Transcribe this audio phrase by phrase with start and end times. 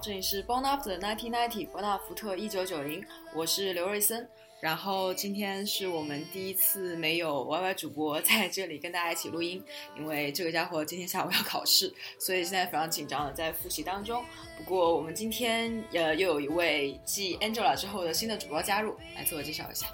[0.00, 3.04] 这里是 Born After 1990，伯纳福特一九九零，
[3.34, 4.28] 我是刘瑞森。
[4.60, 9.62] 然后今天是我们第一次没有 YY 主播在这里跟大家一起录音，
[9.96, 14.22] 因为这个家伙今天下午要考试，所以现在非常紧张的在复习当中。
[14.58, 19.86] 不过我们今天呃又有一位继 Angela 之后的新的主播加入，来自我介绍一下。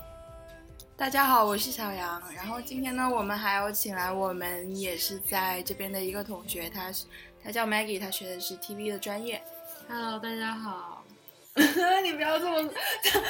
[0.96, 2.20] 大家好，我是小杨。
[2.34, 7.06] 然后今天呢，我们还有请来我们也是在这边的一个同学，他是
[7.42, 9.40] 他叫 Maggie，他学的是 TV 的专业。
[9.94, 11.04] Hello，大家好。
[12.02, 12.66] 你不要这么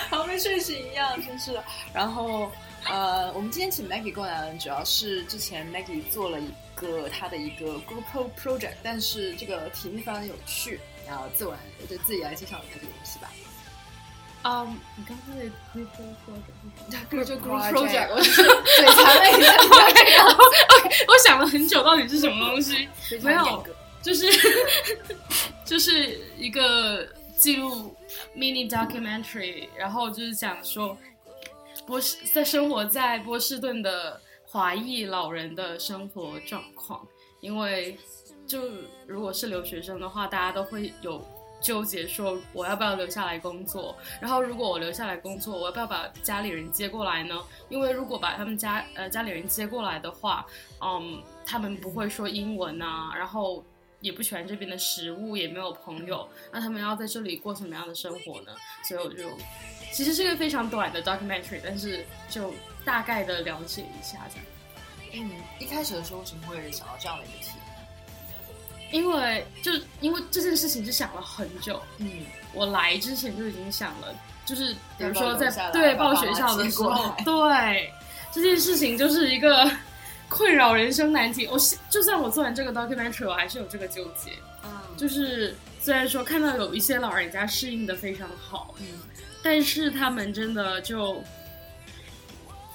[0.09, 1.65] 好像没睡醒一样，真是的。
[1.93, 2.53] 然后
[2.89, 10.79] 呃，我们今天请 Maggie 过来呢，主要是之前 Maggie 做了一个他的一个 Group Project，但是这个题目非常有趣。
[11.05, 13.29] 然后自我我就自己来介绍一下这个东西吧。
[14.45, 15.43] 嗯，你刚才那
[15.75, 15.89] group
[16.23, 19.53] project，就 Group Project 我就 是嘴馋了一下。
[21.09, 22.89] 我想了很久，到底是什么东西？
[23.21, 23.65] 没有
[24.03, 24.27] 就是
[25.65, 27.95] 就是一个记录
[28.37, 30.97] mini documentary，然后就是讲说
[31.87, 37.07] 波士在生活在波士顿的华裔老人的生活状况，
[37.41, 37.97] 因为
[38.47, 38.61] 就
[39.07, 41.25] 如果是留学生的话，大家都会有。
[41.63, 47.41] 纠结说我要不要留下来工作，然后如果我留下来工作，我要不要把家里人接过来呢？
[47.69, 50.45] 因为如果把他们家呃家里人接过来的话，
[50.81, 53.65] 嗯，他们不会说英文啊，然后
[54.03, 58.53] 也不喜欢这边的食物，也没有朋友，那他们要在这里过什么样的生活呢？
[58.87, 59.31] 所以我就
[59.93, 62.53] 其实是个非常短的 documentary，但是就
[62.85, 64.47] 大概的了解一下这样。
[65.15, 67.53] 嗯，一开始的时候为什么会想到这样的一个题？
[68.91, 77.91] 因为就因为这件事情是想了很久，嗯，我来之前就已经想了，就是比如说在对报学校的时候，对
[78.33, 79.71] 这件事情就是一个
[80.33, 81.47] 困扰人生难题。
[81.47, 84.33] 我现就算我做完这个 documentary，我还是有这个纠结。
[84.65, 88.87] 嗯，就是虽然说看到有一些老人家适应的非常好，嗯
[89.43, 91.23] 但是他们真的就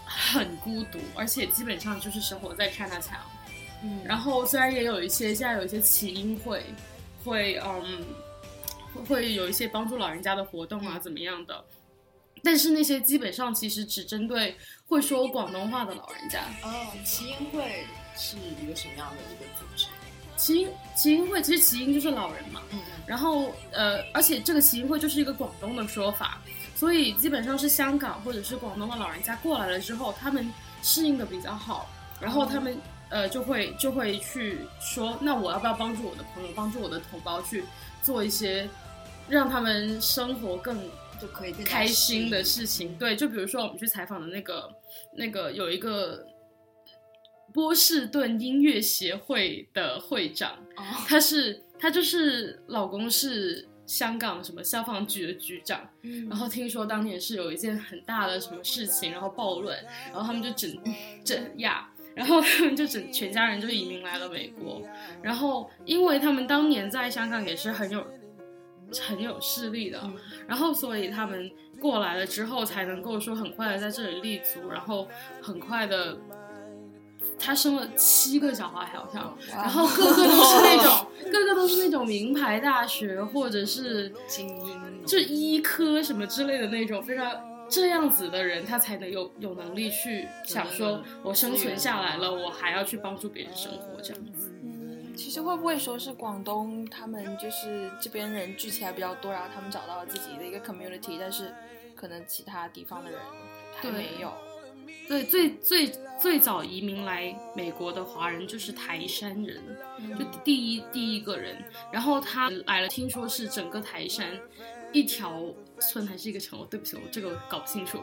[0.05, 3.25] 很孤独，而且基本上就是生活在 Chinatown。
[3.83, 6.63] 嗯，然后虽然也有一些现在有一些起因会
[7.23, 8.05] 会嗯
[8.93, 11.63] 会会有一些帮助老人家的活动啊怎么样的，
[12.43, 14.55] 但是那些基本上其实只针对
[14.87, 16.41] 会说广东话的老人家。
[16.63, 19.87] 哦，齐英会是一个什么样的一个组织？
[20.37, 26.39] 齐英齐英会其实齐英就是老人嘛，嗯然后呃，而且这个齐英会就是一个广东的说法，
[26.75, 30.47] 所以基本上是香港或者是广东的老人家过来了之后，他们
[30.83, 31.89] 适应的比较好，
[32.21, 32.77] 然后他们、
[33.09, 37.63] 呃就会就会去说，那我要不要帮助我的朋友，帮助我的同胞去
[38.03, 38.69] 做一些
[39.27, 40.77] 让他们生活更
[41.21, 42.95] 就可以开心的事情。
[42.97, 44.73] 对，就比如说我们去采访的那个
[45.15, 46.25] 那个有一个
[47.53, 56.27] 波士顿音乐协会的会长，哦，他是他就是老公是香港什么消防局的局长，嗯。
[56.29, 60.77] 然后听说当年是有一件很大的什么事情，然后暴乱，然后他们就整
[61.23, 61.89] 整呀。
[62.15, 64.81] 然后他们就整全家人就移民来了美国，
[65.21, 68.03] 然后因为他们当年在香港也是很有
[69.07, 70.17] 很有势力的，嗯
[70.47, 75.07] 然后所以他们过来了之后才能够说很快的在这里立足，然后
[75.41, 76.17] 很快的，
[77.37, 87.31] 他生了七个小孩好像，然后个个都是那 种个个都是那种名牌大学或者是精英就医科什么之类的那种非常。
[87.69, 94.46] 这样子的人，他才能有有能力去想说，我生存下来了，我还要去帮助别人生活，这样子。
[95.17, 101.53] 嗯，其实会不会说是广东他们就是这边人聚起来比较多，然后他们找到了自己的一个 community，但是
[101.95, 103.19] 可能其他地方的人
[103.75, 104.31] 还没有。
[105.07, 109.61] 对，最最最早移民来美国的华人就是台山人，
[110.17, 111.63] 就第一第一个人。
[111.91, 114.27] 然后他来了，听说是整个台山
[114.91, 115.41] 一条
[115.79, 117.99] 村还是一个城，我对不起，我这个搞不清楚，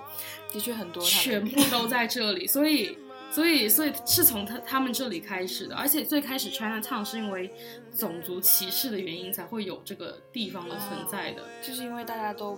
[0.51, 2.97] 的确很多他全，部都在这里，所以。
[3.35, 7.53] 所以，所以是从他他们这里开始的，而且最开始 Chinatown 是因为
[7.97, 11.43] 种族歧视的原因才会有这个地方的存在的。
[11.61, 12.57] 就是因为大家都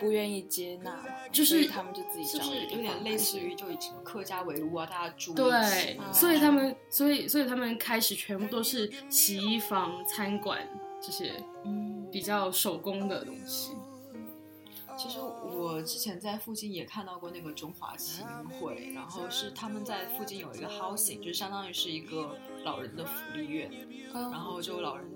[0.00, 5.52] 不愿意接纳嘛，就是他们就自己就是有点类似于就以前客家为伍啊，大家住对，
[5.98, 10.66] 啊所以他们，所以所以他们开始全部都是洗衣房、餐馆
[11.02, 11.34] 这些
[11.64, 13.72] 嗯，比较手工的东西。
[14.96, 23.70] 其实我之前在附近也看到过那个中华奇英会，然后是他们在附近有一个 housing，就相当于是一个老人的福利院，
[24.14, 25.06] 嗯然后就老人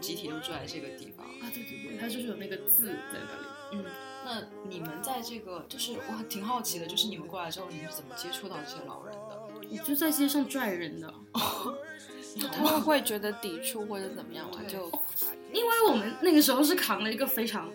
[0.00, 1.26] 集体都住在这个地方。
[1.26, 3.46] 啊，对对对，它就是有那个字在那里。
[3.72, 3.84] 嗯，
[4.24, 9.42] 那你们在这个，就是我挺好奇的，就是你们过来之后，你们是怎么接触到这些老人的？
[9.70, 11.12] 我就在街上拽人的，
[12.52, 14.58] 他们会觉得抵触或者怎么样吗？
[14.60, 14.90] 对就
[15.52, 17.72] 因为我们那个时候是扛了一个非常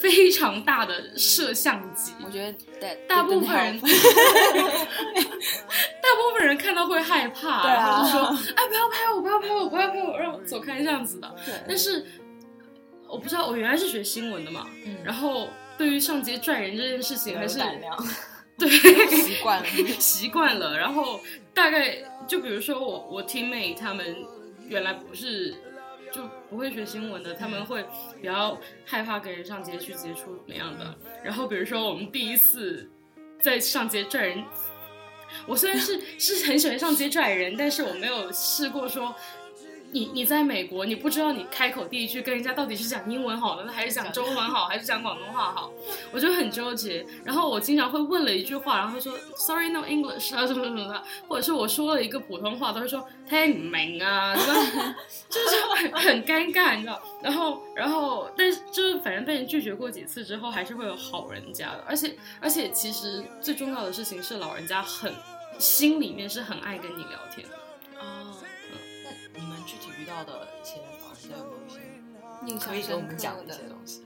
[0.00, 3.86] 非常大的摄像机，我觉得大大部分人， 大
[6.14, 8.20] 部分人看到会害怕，对啊然后就说
[8.56, 11.34] ：“哎，不要拍我，不要拍我，不要拍我，让我走开。”这样子的。
[11.66, 12.06] 但是
[13.08, 17.58] 我不知道，我原来是学新闻的嘛，嗯然后对于上街拽人这件事情还是
[18.58, 18.68] 对
[19.08, 19.66] 习惯了。
[19.98, 21.20] 习惯了，然后
[21.54, 21.96] 大概
[22.26, 24.16] 就比如说我我 teammate 他们
[24.68, 25.54] 原来不是
[26.12, 27.84] 就不会学新闻的，他们会
[28.20, 30.96] 比较害怕跟人上街去接触怎么样的。
[31.22, 32.88] 然后比如说我们第一次
[33.42, 34.44] 在上街拽人，
[35.46, 39.14] 我虽然是是很喜欢上街拽人，但是我没有试过说。
[39.90, 45.72] 你你在美国，你不知道你开口第一句跟人家到底是讲英文好呢，还是讲中文好，还是讲广东话好，
[46.12, 47.06] 我就很纠结。
[47.24, 54.34] 然后我经常会问了一句话，然后他说 Sorry no English 啊什么什么的，或者是我说了一个普通话，他会说听唔明啊？
[55.28, 57.00] 就是很很尴尬，你知道？
[57.22, 65.12] 然后然后但是就是反正被人拒绝过几次之后，还是会有好人家的，而且而且其实最重要的事情是老人家很
[65.58, 67.54] 心里面是很爱跟你聊天的。
[68.00, 68.47] 啊，那你们具体遇
[70.08, 71.78] 到的一些老人家有没有一些
[72.46, 74.04] 印象可以给我们深刻讲的一的些东西？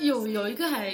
[0.00, 0.88] 有有一个还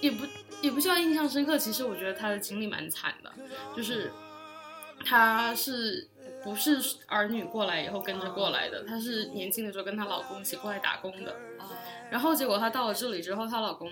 [0.00, 0.24] 也不
[0.62, 3.32] 也不叫印象深刻，其实我觉得他的经历蛮惨的，
[3.76, 4.12] 就是
[5.04, 6.08] 她是
[6.44, 8.84] 不是儿女过来以后跟着过来的？
[8.84, 11.68] 她是年轻的时候跟她老公一起过来打工的，啊，
[12.10, 13.90] 然后结果她到了这里之后，她老公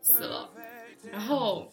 [0.00, 0.50] 死了，
[1.10, 1.72] 然后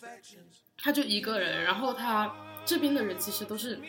[0.78, 2.34] 她就一个人，然后她
[2.66, 3.80] 这边的人其实都是。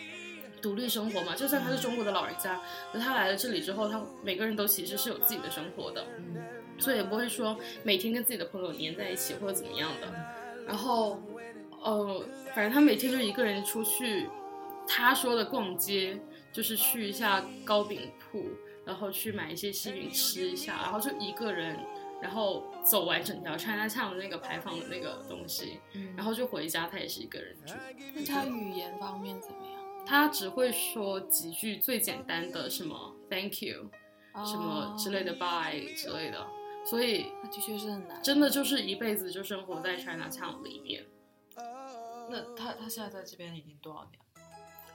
[0.60, 2.60] 独立生活嘛，就算他是中国的老人家，
[2.92, 6.36] 那他来了这里之后，他每个人都其实是有自己的生活的，嗯
[6.78, 10.06] 所以也不会说每天跟自己的朋友黏在一起或者怎么样的。
[10.66, 11.20] 然后，
[11.82, 12.24] 呃，
[12.54, 14.28] 反正他每天就一个人出去，
[14.88, 16.18] 他说的逛街
[16.52, 18.46] 就是去一下糕饼铺，
[18.86, 21.78] 然后去买一些西饼吃一下，然后就一个人，
[22.22, 27.74] 然后走完整条 China Town 的那个牌坊的那个东西，嗯然后就回家，他也是一个人住。
[28.14, 29.59] 那他语言方面怎么样？
[30.10, 33.88] 他只会说几句最简单的什么 Thank you
[34.44, 36.44] 什么之类的 Bye 之类的，
[36.84, 38.20] 所以那的确是很难。
[38.20, 41.06] 真的就是一辈子就生活在 China Town 里面，
[42.28, 44.20] 那他他现在在这边已经多少年？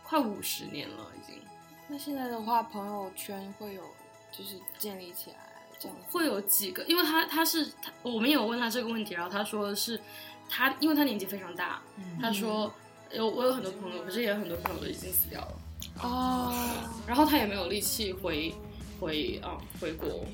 [0.03, 1.41] 快五十年了已经。
[1.87, 3.83] 那现在的话，朋友圈会有
[4.33, 5.37] 就是建立起来
[5.79, 5.97] 这样。
[6.11, 9.97] 会有几个，因为他他是他，我们有问他这个问题，然后他说的是
[10.49, 12.69] 他，因为他年纪非常大，嗯他说
[13.15, 15.53] 有我有很多朋友，可是也有很多朋友都已经死掉了，
[16.01, 16.53] 哦，
[17.07, 18.53] 然后他也没有力气回
[18.99, 20.25] 回啊、回国，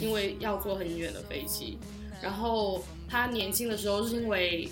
[0.00, 1.78] 因为要坐很远的飞机。
[2.20, 4.68] 然后他年轻的时候是因为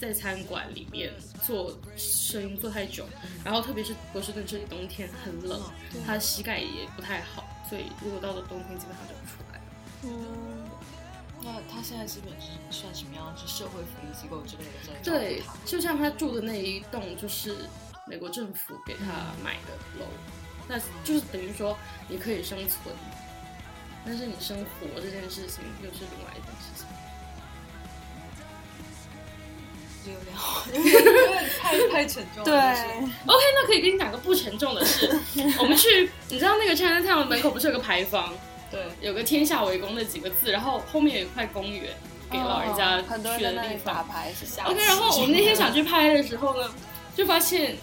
[0.00, 1.12] 在餐馆里面
[1.46, 3.04] 做生意做太久，
[3.44, 5.60] 然后特别是波士顿这里冬天很冷，
[5.92, 9.64] 对他膝盖也不太好，所以如果到了冬天基本上就不出来了。
[10.04, 10.57] 嗯，
[11.48, 13.34] 那他现在基本是算什么样？
[13.34, 17.56] 是社会福利机构之类的在对？，就像他住的那一栋，就是
[18.06, 19.04] 美国政府给他
[19.42, 20.06] 买的楼，
[20.68, 22.94] 那就是等于说你可以生存，
[24.04, 26.86] 但是你生活这件事情又是另外一件事情。
[30.06, 30.34] 有点
[30.74, 32.44] 有点太太沉重了。
[32.44, 35.06] 对，OK，那可以跟你讲个不沉重的事，
[35.58, 38.32] 我们去，你知道那个 China Town 门口不是有个牌坊，
[38.70, 41.94] 对，有个“天下为公”的几个字，然后后面有一块公园
[42.30, 44.08] 给老人家去的地在那里打方。
[44.08, 46.68] 牌是下 OK，然后我们那天想去拍的时候呢，
[47.16, 47.76] 就发现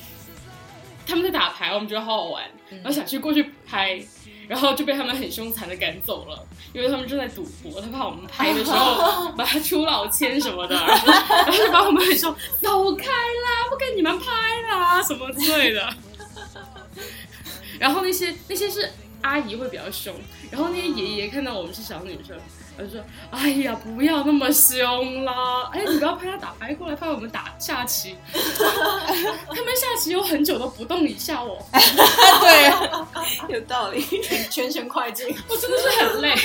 [1.07, 3.99] 他们在打牌，我们觉得好好玩，然后想去过去拍，
[4.47, 14.25] 然后就被他们很凶残的赶走了，因为他们正在赌博，他怕我们拍的时候 把他出老千什么的，然后 然后就把我们很凶走开啦，不跟你们拍
[14.69, 15.91] 啦，什么之类的。
[17.77, 18.89] 然后那些那些是
[19.25, 20.13] 阿姨会比较凶，
[20.51, 22.37] 然后那些爷爷看到我们是小女生，
[22.77, 23.01] 他就说
[23.31, 25.67] ：“哎呀，不要那么凶啦！
[25.73, 28.15] 哎，你不要拍他打牌，过来拍我们打下棋。
[28.31, 34.05] 他们下棋有很久都不动一下我，对，有道理。
[34.51, 35.35] 全神快进。
[35.49, 36.35] 我真的是很累。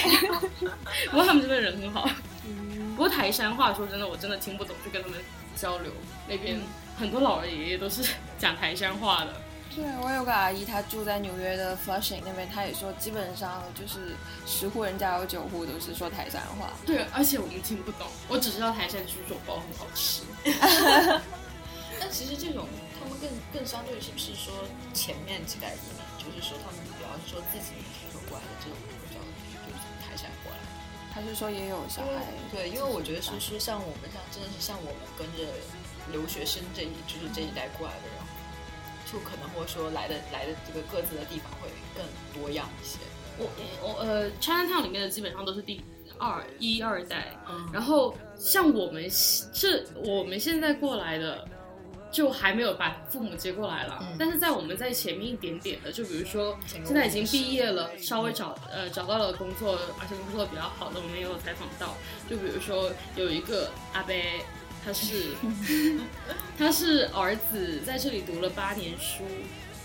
[1.11, 2.09] 不过他们真的人很好。
[2.97, 5.19] 不过台山话说真的，我真的听不懂，去跟他们
[5.55, 5.93] 交流。
[6.27, 6.59] 那边
[6.99, 8.03] 很多老人爷爷都是
[8.39, 9.35] 讲台山话的。
[9.75, 16.73] 对，我有个阿姨，她住在纽约的 Flushing 那边，她也说，基本上就是十户人家有九户都是说台山话。
[16.85, 20.23] 对，而且我们听不懂，我只知道台山猪肉包很好吃。
[22.01, 22.67] 但其实这种
[22.99, 24.53] 他们更更相对是不是说
[24.93, 27.71] 前面几代移民，就是说他们比较说自己
[28.11, 30.59] 说过来的这种比较就是从台山过来。
[31.13, 35.47] 还是说也有小孩，对，因为我觉得是说像我们像真的是像我们跟着
[36.11, 38.17] 留学生这一就是这一代过来的人，
[39.13, 42.05] 就可能或者说来的来的这个各自的地方会更
[42.41, 42.99] 多样一些。
[43.39, 43.49] 我
[43.83, 45.83] 我呃，Chinatown 里面的基本上都是第
[46.19, 49.11] 二一二代，嗯然后像我们
[49.53, 51.49] 这我们现在过来的，
[52.13, 53.99] 就还没有把父母接过来了。
[54.03, 61.97] 嗯但是在我们在前面一点点的，就比如说现在已经毕业了，稍微找呃找到了工作，而且工作比较好的，我们也有采访到。
[62.29, 64.13] 就比如说有一个阿伯，
[64.85, 65.35] 他是
[66.59, 69.25] 他是儿子在这里读了八年书，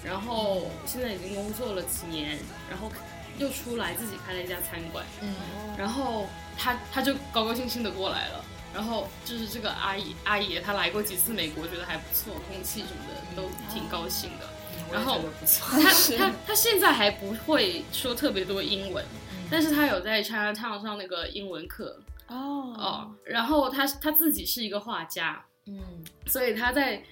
[0.03, 2.37] 然后现在已经工作了几年，
[2.69, 2.91] 然后
[3.37, 5.05] 又出来自己开了一家餐馆。
[5.21, 5.33] 嗯
[5.77, 8.43] 然后他他就高高兴兴的过来了。
[8.73, 14.45] 然后就是这个阿姨阿姨，她来过几次美国，觉得还不错，空气什么的都挺高兴的。
[14.91, 16.17] 然后我也觉得不错。
[16.17, 19.05] 她她她现在还不会说特别多英文，
[19.49, 23.15] 但是她有在 Chinatown 上那个英文课哦哦。
[23.23, 27.03] 然后他他自己是一个画家，嗯所以他在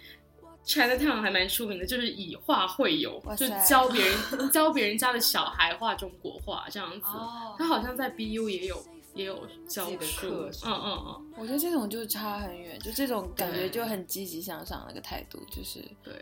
[0.65, 4.17] Chinatown 还蛮出名的，就是以画会友，就教别人
[4.51, 7.07] 教别人家的小孩画中国画这样子。
[7.07, 16.13] 哦他好像在 BU 也有也有教的书课嗯嗯嗯，我觉得这种就差很远，就这种感觉就很积极向上那个态度，就是对。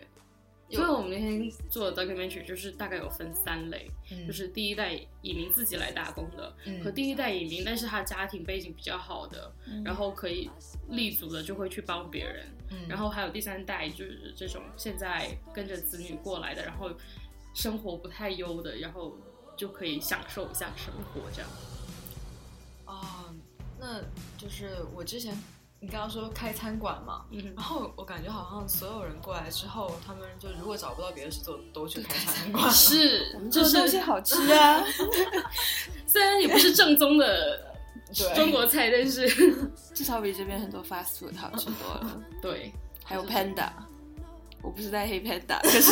[0.71, 4.25] 所以我们那天做的 documentary 就是大概有分三类，嗯。
[4.25, 6.83] 就是第一代移民自己来打工的，嗯。
[6.83, 9.51] 和第一代移民，但是他家庭背景比较好的，
[9.83, 10.49] 然后可以
[10.89, 12.87] 立足的就会去帮别人，嗯。
[12.87, 16.89] 然后还有第三代就是这种现在跟着子女过来的，然后
[17.53, 19.17] 生活不太优的，然后
[19.57, 21.49] 就可以享受一下生活这样。
[22.85, 23.33] 啊，
[23.79, 24.01] 那
[24.37, 25.35] 就是我之前
[25.83, 32.71] 你刚刚说开餐馆嘛，嗯然后我感觉好像所有人过来之后，他们就如果找不到别的事做，都去开餐馆了。
[32.71, 34.83] 是，就做的东西好吃啊，
[36.05, 37.73] 虽然也不是正宗的
[38.35, 39.27] 中国菜，但是
[39.95, 42.21] 至少比这边很多 fast food 好吃多了。
[42.43, 42.71] 对，
[43.03, 43.69] 还有 Panda，
[44.61, 45.91] 我不是在黑 Panda，可是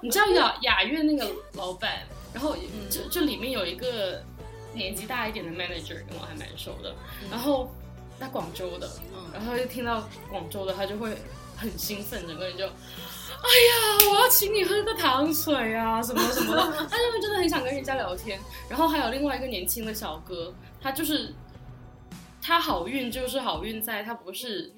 [0.00, 2.54] 你知道雅雅苑那个老板，然后
[2.88, 4.22] 就就里面有一个
[4.72, 6.94] 年纪大一点的 manager，跟我还蛮熟的，
[7.30, 7.68] 然后
[8.18, 11.16] 在广州的，嗯然后就听到广州的，他就会
[11.56, 12.64] 很兴奋，整个人就。
[12.66, 16.62] 哎呀，我要请你喝个糖水啊，什么什么的。
[16.90, 18.40] 他就会真的很想跟人家聊天。
[18.68, 21.32] 然后还有另外一个年轻的小哥，他就是
[22.42, 24.72] 他好运，就是好运在他不是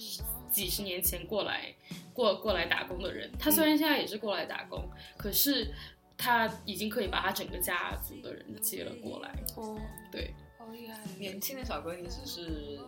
[0.50, 1.75] 几十年前过来
[2.12, 3.30] 过过来打工的人。
[3.38, 5.73] 他虽然现在也是过来打工，可是
[6.18, 9.35] 他已经可以把他整个家族的人接了过来。
[9.56, 9.78] 哦，
[10.12, 12.78] 对，好厉害，年轻的小哥，你只是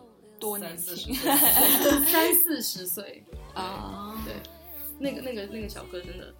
[0.43, 1.31] 多年三四十轻岁
[2.11, 3.23] 三四十岁，
[3.53, 4.35] 啊，对，
[4.99, 6.33] 那个那个那个小哥真的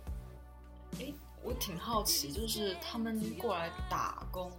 [1.00, 1.06] 哎，
[1.42, 4.52] 我挺好奇，就是他们过来打工，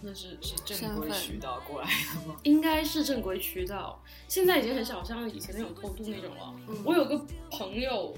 [0.00, 2.34] 那是是正规渠道过来的吗？
[2.44, 6.54] 应该是正规渠道，现在已经很少像以前那种偷渡那种了。
[6.82, 8.16] 我有个朋友，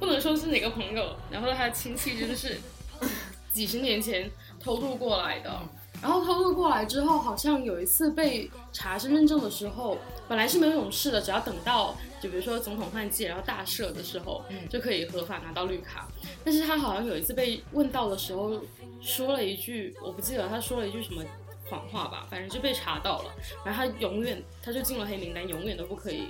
[0.00, 2.58] 不能说是哪个朋友，然后他的亲戚真的是
[3.54, 4.28] 几十年前
[4.58, 5.62] 偷渡过来的。
[6.02, 9.96] 然后偷渡过来之后，好像有一次被查身份证的时候，
[10.28, 16.08] 本来是没有这种事的，只要等到就比如说总统换届，然后大赦的时候，嗯就可以合法拿到绿卡。
[16.44, 18.60] 但是他好像有一次被问到的时候，
[19.00, 21.22] 说了一句，我不记得他说了一句什么
[21.70, 23.32] 谎话吧，反正就被查到了。
[23.64, 26.28] 然后他永远他就进了黑名单，永远都不可以，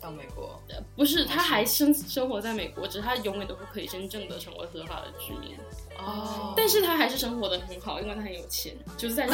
[0.00, 0.60] 到美国，
[0.96, 5.56] 不是他还生生活在美国，只是他永远都不可以真正的成为合法的居民。
[5.98, 9.26] 哦但是他还是生活的很好，因为他很有钱， 就是在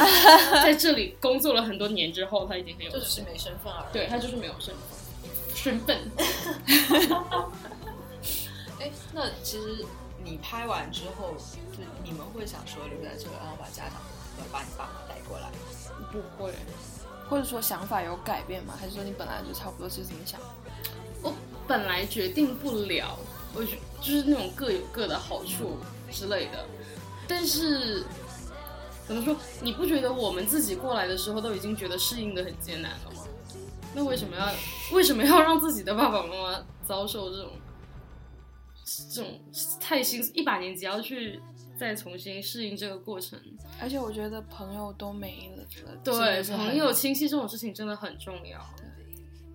[0.63, 3.93] 在这里工作了很多年之后，他已经很有钱就只是没身份而已。
[3.93, 4.83] 对他就是没有身份，
[5.55, 5.97] 身份。
[8.79, 9.85] 哎，那其实
[10.23, 11.33] 你拍完之后，
[11.71, 13.95] 就你们会想说留在这，然后把家长
[14.37, 15.51] 要把你爸妈带过来？
[16.11, 16.53] 不会，
[17.29, 18.73] 或者说想法有改变吗？
[18.79, 20.39] 还是说你本来就差不多是怎么想？
[21.21, 21.33] 我
[21.67, 23.19] 本来决定不了，
[23.53, 25.77] 我觉就是那种各有各的好处
[26.11, 26.65] 之类的，
[27.27, 28.03] 但是
[29.07, 29.35] 怎么说？
[29.61, 33.25] 你不觉得我们自己过来的时候都已经觉得适应的很艰难了吗？
[33.95, 34.51] 那为什么要
[34.93, 37.51] 为什么要让自己的爸爸妈妈遭受这种
[39.11, 39.41] 这种
[39.79, 41.41] 太辛一把年纪要去
[41.79, 43.39] 再重新适应这个过程？
[43.81, 48.63] 而且我觉得朋友都没了，对朋友亲戚这种事情真的很重要。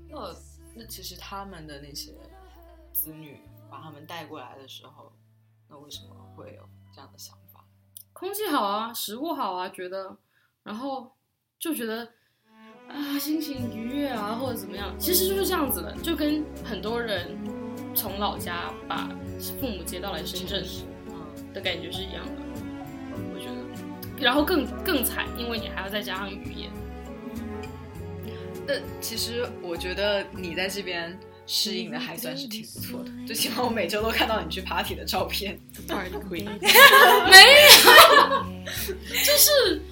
[0.08, 0.34] 那
[0.74, 2.12] 那其实他们的那些
[2.92, 5.12] 子女把他们带过来的时候，
[5.74, 6.62] 那为什么会有
[6.94, 7.64] 这样的想法？
[8.12, 10.16] 空气好啊，食物好啊，觉得，
[10.62, 11.10] 然后
[11.58, 12.08] 就觉得
[12.88, 17.36] 啊，心情愉悦啊，或者怎么样，其实就是这样子的，就跟很多人
[17.92, 19.08] 从老家把
[19.60, 20.64] 父母接到来深圳
[21.08, 22.42] 嗯，的感觉是一样的，
[23.34, 26.70] 我觉得，然后更更惨，因为你还要再加上语言，
[28.64, 35.60] 那其实我觉得你在这边适应的还算是挺不错的，最起码我每周都看到你去 party 的照片。
[35.86, 35.96] 没
[37.84, 38.44] 有，
[39.24, 39.82] 就是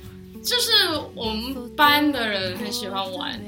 [0.42, 0.70] 就是
[1.14, 3.38] 我们班的人很喜欢玩，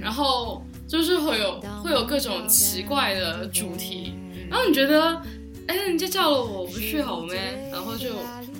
[0.00, 4.14] 然后就是会有会有各种奇怪的主题，
[4.48, 5.20] 然后你觉得，
[5.66, 7.34] 哎，人家叫了我，不去好吗？
[7.70, 8.10] 然后就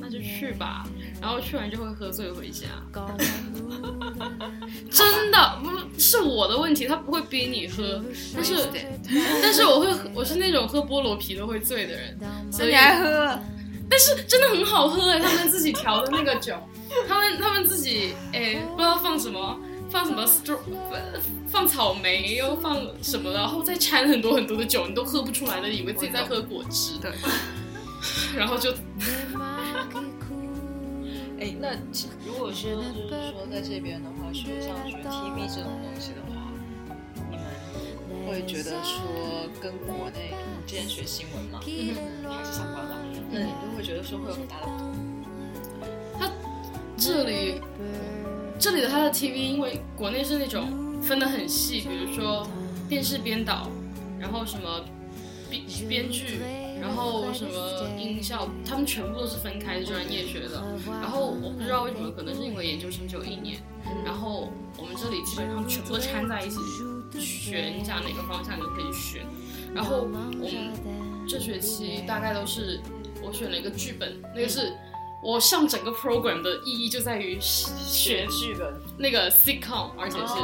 [0.00, 0.84] 那就去吧，
[1.20, 2.66] 然后去完就会喝醉回家。
[5.14, 8.02] 真的不是我的问题，他不会逼你喝，
[8.34, 8.54] 但是
[9.42, 12.18] 但是我会喝，我是那种喝菠萝啤都会醉的人，
[12.50, 13.38] 所以那你还喝？
[13.90, 16.54] 但是真的很好喝哎，他们自己调的那个酒，
[17.06, 19.58] 他们他们自己哎不知道放什么，
[19.90, 20.56] 放什么 straw，
[21.48, 27.10] 放草莓又放什么的，然后再掺很多很多的酒，你都喝不出来的，以为自己在喝果汁，对，
[28.34, 28.72] 然后就
[31.42, 31.70] 哎，那
[32.24, 36.52] 如果说就是说在这边的话，学像学 TV 这种东西的话，
[37.28, 41.96] 你们会觉得说跟国内你之前学新闻嘛，嗯
[42.30, 42.94] 还是相关的，
[43.32, 44.92] 那你就会觉得说会有很大的不同。
[46.96, 47.60] 这里
[48.56, 52.46] 这里的它的 TV，因为国内是那种分得很细，比如说
[52.88, 53.68] 电视编导，
[54.20, 54.84] 然后什么
[55.50, 56.38] 编编剧，
[56.82, 60.60] 然后什么音效，他们全部都是分开专业学的。
[61.00, 63.62] 然后我不知道为什么，可能是因为研究生只有一年，
[64.04, 66.56] 然后我们这里基本上全部都掺在一起
[67.20, 69.24] 选一下哪个方向你可以选。
[69.72, 72.80] 然后我们这学期大概都是
[73.22, 74.72] 我选了一个剧本，那个是。
[75.24, 80.34] 我上整个 program 的意义就在于学剧本，那个 sitcom，而且是、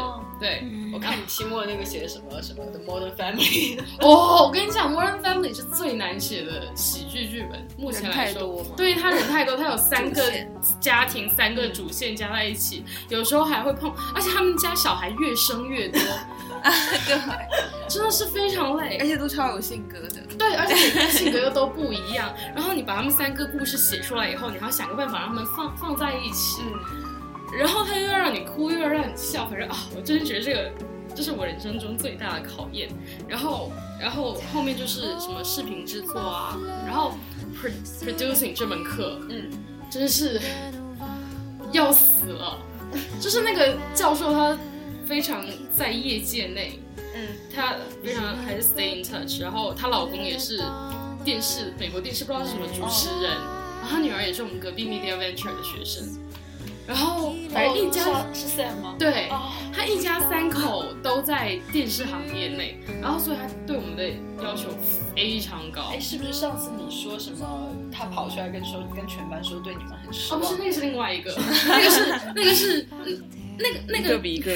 [0.40, 0.64] 对。
[0.92, 10.22] 我看你期末那个写什么什么的 Modern Family， 哦，我跟你讲，Modern Family 是最难写的喜剧剧本，目前人来说对他人太多，他有三个
[10.80, 16.00] 家庭，三个主线加在一起，有时候还会碰，而且他们家小孩越生越多，
[17.06, 17.18] 对，
[17.88, 19.06] 真的是非常累而。
[19.06, 20.20] 且都超有性格的。
[20.38, 26.62] 对，而且每个人性格又都不一样，然后你把他们三个故事写出来以后，你还要想个办法让他们放放在一起，
[27.56, 30.70] 然后他又要让你哭，又要让你笑，反正啊，我真是觉得这个
[31.14, 32.88] 这是我人生中最大的考验。
[33.28, 37.14] 然后，然后后面就是什么视频制作啊，然后
[37.56, 37.70] pro
[38.04, 39.50] producing 这门课，嗯，
[39.90, 40.40] 真的是
[41.72, 42.58] 要死了。
[43.20, 44.56] 就是那个教授他
[45.04, 50.62] 非常在业界内，嗯，他非常还是 stay in touch，然后她老公也是
[51.24, 56.06] 电视美国电视不知道是什么主持人，然后她女儿也是我们隔壁 Media Venture 的学生，
[56.88, 58.96] 然后反正一家、是 Sam 吗？
[58.98, 64.08] 对哦，他一家三口都在电视行业内，然后所以他对我们的
[64.42, 64.70] 要求
[65.14, 65.82] 非常高。
[65.92, 67.68] 哎，是不是上次你说什么？
[67.92, 71.34] 他跑出来跟说跟全班说对你们很失哦，不是，那个是另外一个，
[71.66, 73.22] 那个是那个是嗯
[73.58, 74.52] 那个那个个比一个，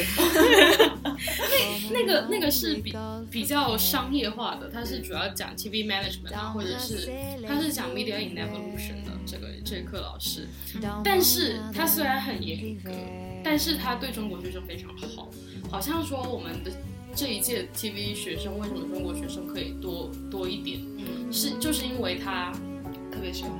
[1.51, 2.95] 那那个那个是比
[3.31, 7.11] 比较商业化的，它是主要讲 TV management 啊，或者是
[7.47, 10.47] 他是讲 media in evolution 的这个这个课老师，
[11.05, 12.91] 但是他虽然很严格，
[13.43, 15.29] 但是他对中国学生非常好，
[15.71, 16.71] 好像说我们的
[17.15, 22.53] 这一届 TV 学生为什么中国学生可以多多一点，嗯，是就是因为他
[23.11, 23.53] 特别喜欢，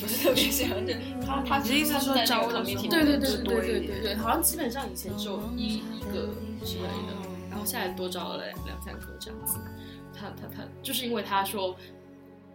[0.00, 6.28] 不是特别喜欢，就他他你的意思是说招的时候对对对就对多一点对对对，好像基本上以前只有一一个
[6.64, 7.14] 之类的，
[7.50, 9.58] 然后现在多招了两两三个这样子。
[10.12, 11.74] 他他他就是因为他说，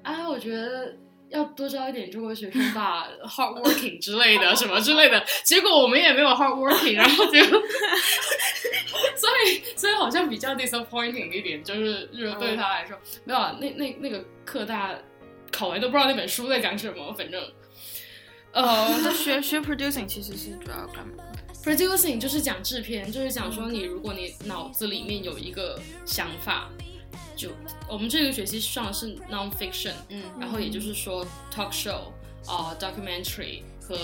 [0.04, 0.96] 啊，我觉得
[1.30, 5.24] 要多招一点中国学生吧，hard working 之类的什么之类的。
[5.44, 7.60] 结果我们也没有 hard working，然后结果，
[9.18, 15.00] 所以所以好像比较 disappointing 一点，就是就是对他来说，没有啊那那那个课大家
[15.56, 17.42] 考完都不知道那本书在讲什么，反正。
[18.52, 21.24] 呃，那学学 producing 其实是主要干嘛
[21.64, 26.70] ？producing 就是讲制片，就是讲说你如果你脑子里面有一个想法，
[27.36, 27.50] 就
[27.90, 32.12] 我们这个学期上的是 non-fiction，嗯然后也就是说 talk show
[32.48, 33.96] 啊、documentary 和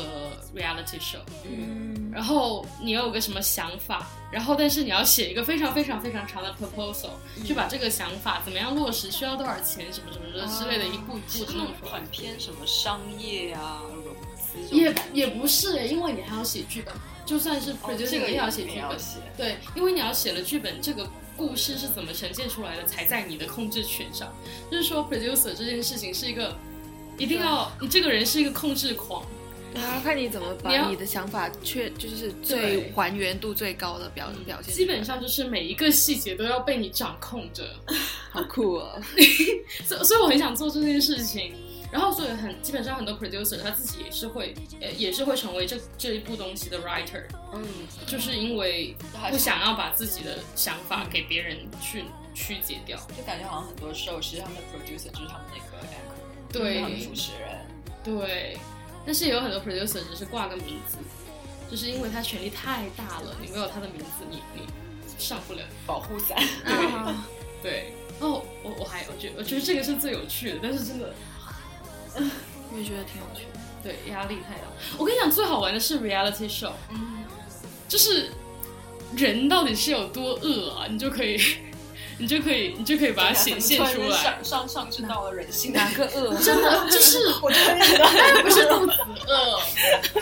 [0.56, 7.10] reality show，嗯，然后你有个什么想法，然后但是你要写一个非常非常非常长的 proposal，、
[7.44, 12.12] 去把这个想法怎么样落实，需要多少钱，什么什么的之类的，一步一步的弄出来很。
[12.12, 16.94] 偏什么商业啊、融资也也不是，因为你还要写剧本，
[17.26, 19.00] 就算是哦这 producing 个也要写剧本。
[19.00, 19.18] 写。
[19.38, 24.32] 对，因为你要写了剧本，这个故事是怎么呈现出来的，才在你的控制权上。
[24.70, 26.54] 就是说，producer 这件事情是一个，
[27.18, 29.26] 一定要你这个人是一个控制狂，
[29.74, 37.68] 然后看你怎么把你的想法确就是最还原度最高的表表现，基本上就是每一个细节都要被你掌控着。
[38.32, 39.02] 好酷哦。
[39.86, 41.54] 所以所以我很想做这件事情，
[41.92, 47.64] 然后所以很基本上很多 producer 他自己也是会呃也是会成为这这一部东西的 writer，嗯，
[48.06, 48.96] 就是因为
[49.30, 52.04] 不想要把自己的想法给别人去
[52.34, 52.98] 曲解掉。
[53.18, 57.58] 就感觉好像很多 show 其实他们的 producer 就是他们那个 anchor，对他们主持人。
[58.04, 58.58] 对，
[59.06, 60.98] 但是也有很多 producer 只是挂个名字，
[61.70, 64.68] 就是因为他权力太大了，你没有他的名字，你你
[65.18, 65.62] 上不了。
[65.86, 67.28] 保护伞，啊
[67.62, 71.14] 对，哦，我我还我觉我觉得这个是最有趣的，但是真的
[72.72, 73.60] 我也觉得挺有趣的。
[73.84, 74.68] 对压力太大。
[74.98, 77.24] 我跟你讲，最好玩的是 reality show，嗯，
[77.88, 78.30] 就是
[79.16, 81.38] 人到底是有多恶啊，你就可以
[82.22, 84.16] 你就可以你就可以把它显现出来。
[84.16, 86.38] 上上上升到了人性哪个恶？
[86.38, 88.94] 真的就是 我觉得你的不是肚子
[89.28, 89.60] 饿，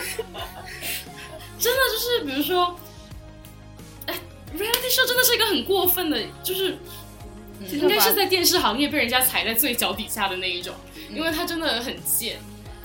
[1.60, 2.74] 真的就是比如说，
[4.06, 4.14] 哎
[4.56, 6.78] ，reality show 真的是一个很过分的，就是
[7.70, 10.74] 应该是在电视行业被人家踩在最脚底下的那一种，
[11.12, 12.38] 因为它真的很贱。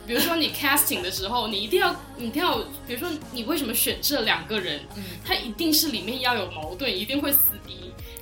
[0.07, 4.81] 比如说你 casting 的时候，你一定要，你一定要，比如说你为什么选这两个人，
[5.25, 7.54] 他一定是里面要有矛盾，一定会死敌，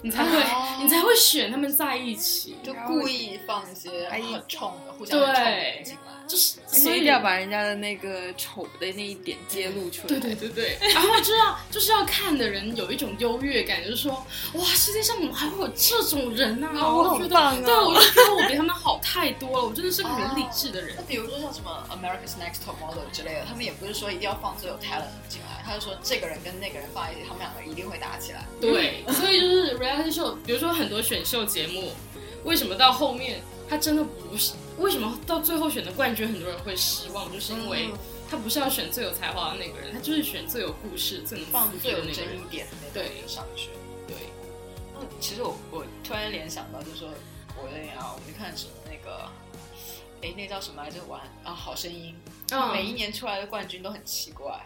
[0.04, 2.58] 你才会，哦你才会选他们在一起。
[2.62, 6.13] 就故意放一些还很冲的、互相很冲的人进来。
[6.26, 10.08] 就是所以一定要把人家的那个丑的那一点揭露出来。
[10.08, 21.04] 对对对对，然后就要就是要看的人有一种优越感，就是说，哇，世界上怎么还会有这种人呢、啊我觉得，棒啊对，我就觉得我比他们好太多了，我真的是个很理智的人那。
[21.04, 28.46] 比如说像什么 America's Next Top Model 之类的，他们也不是说一定要放最有 talent 进来，他就说这个人跟那个人放在一起，他们两个一定会打起来。
[28.62, 31.91] 对，所以就是 reality show，比如说很多选秀节目，
[32.43, 34.53] 为什么到后面他真的不是？
[34.79, 37.32] 为什么到最后选的冠军很多人会失望？
[37.32, 37.89] 就是因为
[38.29, 42.15] 他不是要选最有才华的那个人，他就是选最有故事、最能放最有那个人。
[42.15, 43.69] 争议点的那个上去。
[44.08, 44.15] 对，
[44.93, 47.10] 那其实我我突然联想到，就是说
[47.56, 49.29] 我那年啊，我们看什么那个，
[50.23, 51.03] 哎，那叫什么来着？
[51.06, 52.15] 玩啊，好声音，
[52.51, 54.60] 嗯每一年出来的冠军都很奇怪。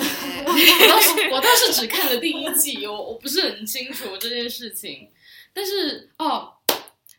[0.50, 5.10] 我倒是我倒是只看了第一季，我我不是很清楚这件事情。
[5.52, 6.52] 但是哦，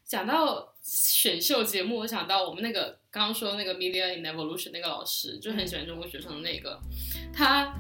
[0.05, 6.79] 讲到选秀节目，我想到我们那个刚刚说那个 Media in Evolution 那个老师，就很喜欢中国学生的那个，
[7.33, 7.73] 他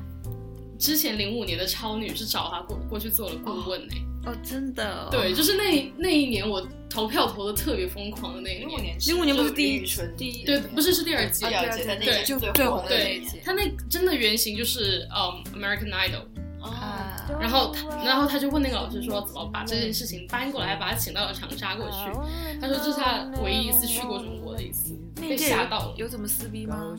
[0.79, 4.10] 之前零五年的超女是找他过过去做了顾问呢、哦，
[4.43, 5.07] 真的、哦。
[5.11, 8.69] 对，就是那那一年我投票投的特别疯狂的那一年。
[8.69, 9.85] 零五年，零五年不是第一
[10.17, 16.25] 第一对，不是是第二季，第二届，在那对就最红的那一届他那真的原型就是嗯 American Idol，
[16.61, 21.97] 啊，啊，然后他，然后他就问那个老师说，怎么把这件事情搬过来，把他请到了长沙过去。
[22.59, 24.93] 他说这是他唯一一次去过中国的一次，
[25.29, 25.93] 被吓到了。
[25.97, 26.95] 有怎么撕逼吗？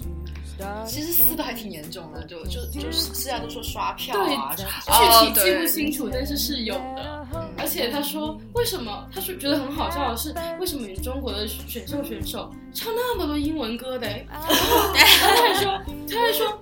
[0.86, 7.26] 其实撕的还挺严重的，就就就是现在都说刷票对啊，具哦体记不清楚，但是是有的。
[7.56, 9.08] 而且他说，为什么？
[9.12, 14.06] 他说觉得很好笑的是，为什么你中国的选秀选手唱那么多英文歌的？
[14.30, 14.52] 然后
[14.94, 16.58] 他还说，他还说，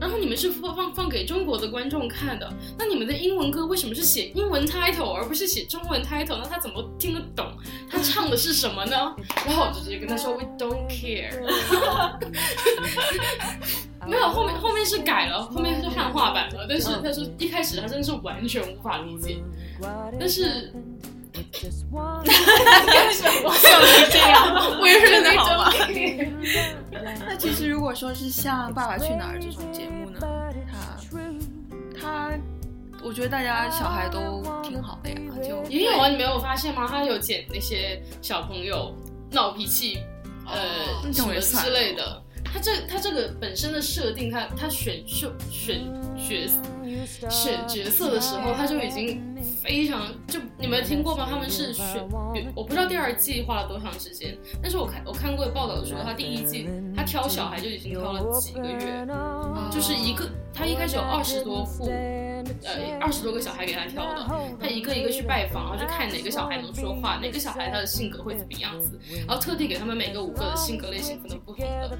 [0.00, 6.38] 然后你们是放放放给中国的观众看的，那你们的英文歌为什么是写英文 title 而不是写中文 title？
[6.38, 7.46] 那他怎么听得懂
[7.90, 9.14] 他唱的是什么呢？
[9.46, 11.32] 然后我就直接跟他说，We don't care。
[14.06, 16.66] 没有，后面后面是改了，后面是汉化版了。
[16.68, 19.42] 但是他说一开始他真的是完全无法理解，
[20.18, 20.72] 但是
[23.54, 25.78] 笑成这样，我也是真的那好吗种。
[27.26, 30.18] 那其实如果说是像《爸爸去哪儿》这种节目呢，
[30.70, 30.98] 它
[32.00, 32.30] 它，
[33.02, 36.86] 我觉得大家小孩都挺好的呀，就也有啊，你没有发现吗？
[36.88, 38.94] 他有剪那些小朋友
[39.30, 39.98] 闹脾气，
[40.46, 42.22] 呃，哦什么之类的。
[42.52, 45.80] 他这他这个本身的设定，他他选秀选
[46.16, 46.48] 角
[47.30, 49.22] 选角色的时候，他就已经
[49.62, 51.26] 非常就你们听过吗？
[51.28, 52.06] 他们是选，
[52.54, 59.06] 我不知道第二季花了多长时间，但是我看我看过报道说，他第一季他挑小孩就已经挑了几个月，
[59.70, 61.90] 就是一个他一开始有二十多户，
[62.64, 64.26] 呃二十多个小孩给他挑的，
[64.60, 71.98] 他一个一个去拜访，然后就看哪个小孩能说话，哪个小孩他的性格会怎么样子，然后特地给他们每个五个的性格类型分的不同的。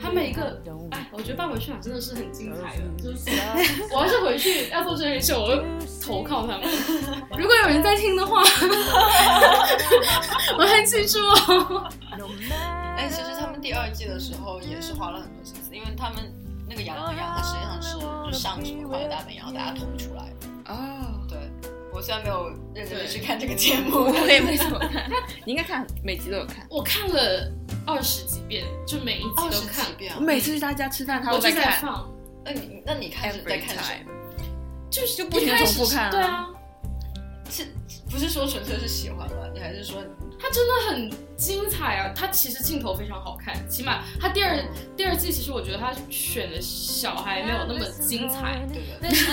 [0.00, 0.60] 他每一个，
[0.90, 3.30] 哎，我觉得《爸爸去哪儿》真的是很精彩的，就是
[3.94, 5.62] 我要是回去要做真人秀，我会
[6.02, 6.68] 投靠他们。
[7.38, 8.42] 如果有人在听的话，
[10.58, 11.88] 我还记住哦。
[12.96, 16.32] 哎，其实他们第二季的时候也是花了很多心思，因为他们
[16.70, 20.72] 那个杨洋洋，他实际上是就上什么《快乐大本营》，然后大家投出来的。
[20.72, 21.36] 哦，对
[21.92, 25.10] 我虽然没有认真的去看这个节目，我也没怎么看，
[25.44, 26.64] 你应该看每集都有看。
[26.70, 27.52] 我看了
[27.84, 29.84] 二十几遍，就每一集都看。
[30.16, 30.20] 我。
[30.20, 32.08] 每次去他家吃饭，他都在看，放，
[32.44, 34.12] 那你那你看是在看什么？
[34.88, 36.48] 就是就不停地重复看啊对啊，
[37.50, 37.66] 是
[38.08, 39.34] 不是说纯粹是喜欢吧？
[39.52, 39.96] 你还是说
[40.38, 42.12] 它真的很精彩啊！
[42.14, 44.56] 它其实镜头非常好看，起码它第二
[44.96, 48.98] 第二季其实我觉得它选的小孩没有那么精彩，对的？
[49.02, 49.26] 但是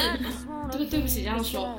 [0.71, 1.77] 对对不起这样说，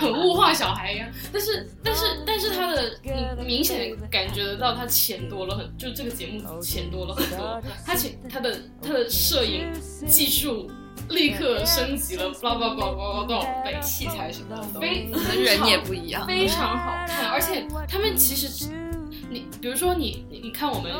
[0.00, 1.08] 很物化小孩一样。
[1.32, 2.98] 但是但是但是它的
[3.38, 9.70] 你明显感觉得到它钱多了很，就这个节目钱多了很多，它钱它的它的摄影
[10.08, 10.70] 技术。
[11.10, 13.78] 立刻升级了，叭叭叭叭叭多少倍？
[13.80, 17.30] 器材什么的，非人也不一样，非常好看。
[17.30, 18.68] 而且他们其实，
[19.30, 20.92] 你比如说你你你看我们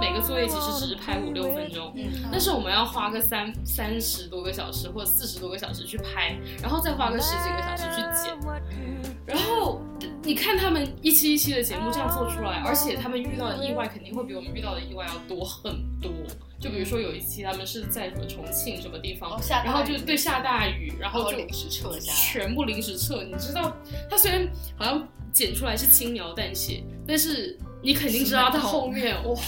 [0.00, 1.94] 每个作业其实只是拍五六分钟，
[2.30, 8.36] 但是我们要花个三三十多个小时或四十多个小时去拍，然后再花个十几个小时去剪，
[9.26, 9.80] 然后
[10.22, 16.10] 你看他们一期一期的节目这样做出来，而且他们遇到的意外肯定会比我们遇到的意外要多很多。
[16.60, 23.22] 就比如说有一期他们是在什么重庆什么地方，然后就对下大雨，然后就临时撤下，全部临时撤。
[23.24, 23.74] 你知道，
[24.10, 29.40] 他虽然好像剪出来是轻描淡写，但是你肯定知道他后面哇。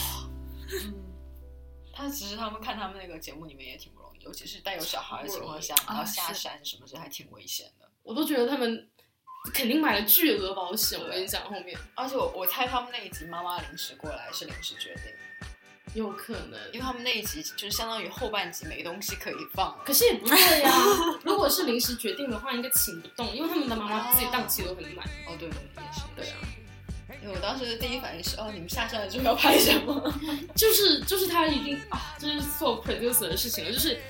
[1.93, 7.87] 他其实他们看他们那个节目里面也挺不容易，尤其是带有小孩的情况下，然后下山什么的还挺危险的。
[8.03, 8.89] 我都觉得他们
[9.53, 10.99] 肯定买了巨额保险。
[11.01, 15.05] 我跟你讲后面，而且我我猜他们那一集妈妈临时过来是临时决定。
[15.95, 20.73] 有可能，因为他们那一集就是相当于后半集没东西可以放，可是也不对呀。
[21.23, 25.07] 如果是临时决定的话，应该请不动，因为他们的妈妈自己档期都很满。
[25.27, 25.55] 哦，对，也
[25.93, 26.37] 是，对啊。
[27.23, 30.13] 因为我当时的第一反应是，哦，你们下山了之后要拍什么？
[30.57, 34.01] 就是就是他一定啊，这是做 producer 的事情了，就是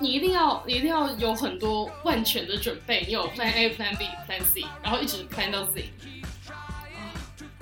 [0.00, 5.84] 你一定要你一定要有很多万全的准备，你有 plan A、plan B、plan C，然后一直 plan 到 Z。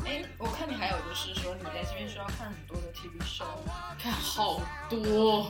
[0.04, 3.44] 哎，我看你还有就是说你在这边需要看很多的 TV show，
[4.02, 5.46] 看好多，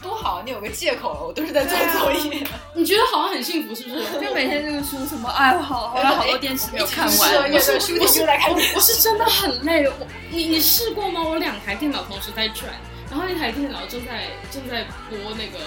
[0.00, 2.46] 多好，你有个借口了，我都是在做作业。
[2.74, 4.04] 你觉得好像很幸福是不是？
[4.24, 7.52] 就每天这个书什么，哎，好，还有好多电视没有看完。
[7.52, 9.84] 我是我是来看，我是真的很累。
[9.88, 9.92] 我
[10.30, 11.20] 你你试过吗？
[11.20, 12.70] 我两台电脑同时在转，
[13.10, 15.58] 然后一台电脑正在正在播那个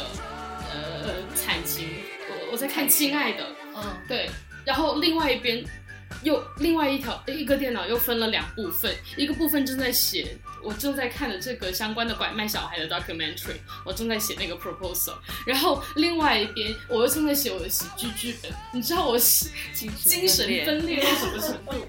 [1.06, 1.88] 呃惨情，
[2.30, 3.44] 我我在看《亲爱的》，
[3.76, 4.30] 嗯，对，
[4.66, 5.64] 然后另外一边。
[6.22, 15.16] 又另外一条一个电脑又分了两部分，一个部分正在写我正在看的这个相关的拐卖小孩的 documentary，我正在写那个 proposal，
[15.46, 19.18] 然后另外一边我又正在写我的喜剧剧本，你知道我
[19.74, 21.86] 精精神分裂到什么程度？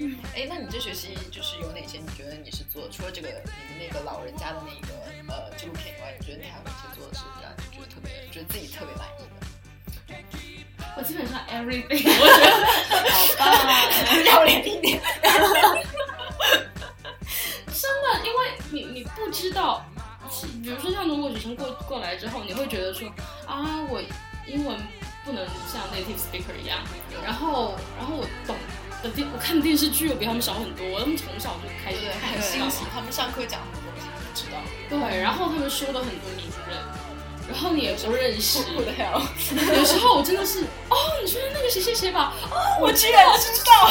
[0.00, 4.94] 嗯哎，那你这学期就是有哪些你觉得你是做除了这个你们那个老人家的那个
[5.28, 7.35] 呃纪录片以外，你觉得你还有哪些做的是让你
[8.36, 9.34] 觉得自己特别满意的？
[10.94, 12.52] 我基本上 everything，我觉得
[13.10, 13.48] 好棒，
[14.26, 15.00] 要脸一点。
[17.72, 18.38] 真的，因为
[18.70, 19.82] 你你不知道，
[20.62, 23.08] 比如说像中国学生过过来之后，你会觉得说
[23.46, 24.02] 啊，我
[24.46, 24.76] 英文
[25.24, 26.80] 不能像 native speaker 一样，
[27.24, 28.54] 然后然后我懂
[29.02, 34.58] 的电，我看电视剧又比他们少很多，他们从小就开始看，欣喜，他们上课讲的东西不知道。
[34.90, 36.76] 对，然后他们说的很多你不认。
[37.48, 38.58] 然后你有时候认识，
[39.76, 43.90] 有时候我真的是哦，你说那个谁谁谁吧，哦， 我居然知道，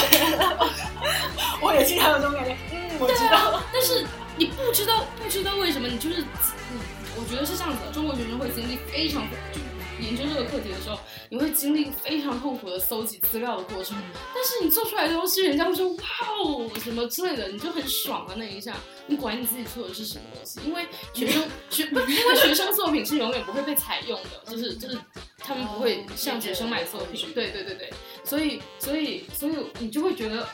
[1.61, 4.05] 我也经常有这种感觉，嗯，我知道，但是
[4.37, 6.79] 你不知道，不知道为什么，你就是，嗯，
[7.15, 9.21] 我觉得是这样子，中国学生会经历非常
[9.53, 9.59] 就。
[9.99, 13.97] 研究这个课题的时候，你会经历非常痛苦的搜集资料的过程，
[14.33, 16.03] 但是你做出来的东西，人家会说哇
[16.43, 18.75] 哦什么之类的，你就很爽的那一下。
[19.07, 24.97] 你管你自己做的是什么东西，因为学生学，因为学生作品是永远不会被采用的，就是就是
[25.37, 27.31] 他们不会向学生买作品。
[27.33, 30.47] 对对对对，所以所以所以你就会觉得，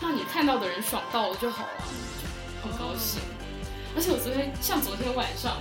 [0.00, 1.84] 那你看到的人爽到了就好了，
[2.62, 3.20] 很高兴。
[3.96, 5.56] 而且我昨天像昨天晚上。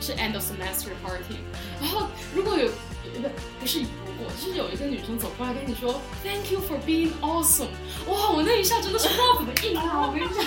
[0.00, 1.38] 是 end of semester party，
[1.80, 3.28] 然后如果有不
[3.60, 7.70] 不是如果就是有一个女生走过来跟你说 thank you for being awesome，
[8.06, 10.06] 哇，我那一下真的是不知道怎么应啊！
[10.06, 10.44] 我跟你讲，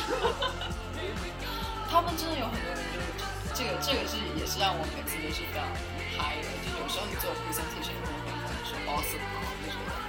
[1.90, 3.08] 他们真的有很多人就是
[3.56, 5.66] 这个这个是也是让我每次都是非常
[6.18, 9.24] 嗨的，就有时候你做 presentation 会跟你说 awesome，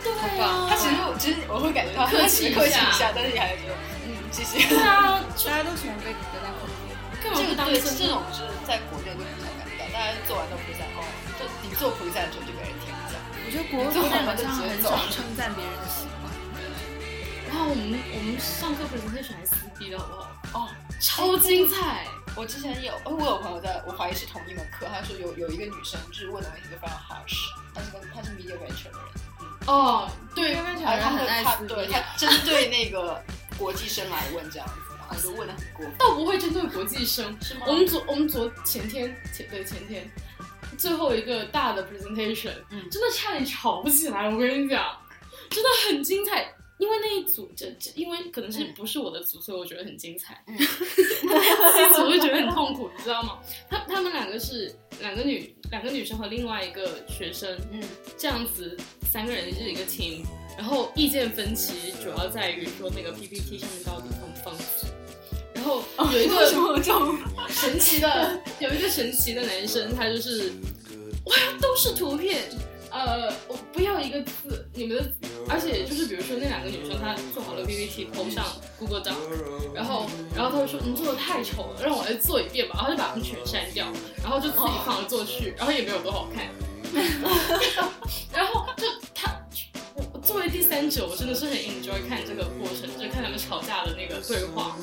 [0.05, 3.75] 就是对啊，他其实其实我会感觉到客气客气一下，但是你还是觉得
[4.07, 4.69] 嗯谢谢。
[4.69, 6.90] 对啊，大家都喜欢被得到肯定。
[7.23, 11.05] 这个对这种是在国内都很少感觉到，大家做完都普赛哦，
[11.39, 13.21] 就你做普赛的时候就给人听讲。
[13.45, 13.93] 我觉得国内
[14.25, 16.31] 好像很少称赞别人的习惯。
[17.51, 20.31] 然后我们我们上课 presentation 还撕逼的好不好？
[20.53, 20.69] 哦，
[21.01, 22.07] 超精彩！
[22.37, 29.11] 我之前有，我有朋友在我怀疑是同一门课，他说有有一个女生就是问的问题就非常 harsh，她是个她是 media venture 的人。
[29.67, 33.23] 哦，对，他很爱对他 针对那个
[33.59, 34.90] 国际生来问这样子。
[35.17, 37.67] 就问的很过，倒不会针对国际生， 是吗？
[37.67, 40.09] 我们昨我们昨前天前对前天
[40.79, 44.29] 最后一个大的 presentation，嗯，真的差点吵不起来。
[44.29, 44.97] 我跟你讲，
[45.51, 46.55] 真的很精彩。
[46.79, 50.43] 因为那一组，这这因为可能是不是我的组，所以我觉得很精彩。
[50.49, 53.39] 嗯这组我就觉得很痛苦，你知道吗？
[53.69, 57.83] 他他们两个是两个女两个女生和另外一个学生，嗯
[58.17, 60.25] 这样子三个人就是一个 team，
[60.57, 64.80] 然后意见分歧主要在于说那个 PPT 上面到底放不放字。
[65.61, 66.47] 然后有一个
[67.49, 70.53] 神奇的，有一个神奇的男生，他就是
[71.27, 72.41] 哇都是图片，
[72.91, 75.05] 呃，我不要一个字，你们的，
[75.49, 78.45] 而且就是比如说那两个女生，她做好了 PPT 投上
[78.79, 79.15] Google Doc，
[79.75, 83.87] 然后然后他就说你做的太丑了，让我来做一遍吧，然后就把他们全删掉，
[84.23, 86.47] 然后就自己放了做去，然后也没有多好看，
[88.33, 88.60] 然 后
[90.31, 94.77] 作为第三者，我真的是很 enjoy 看这个过程，就是看他们吵架的那个对话。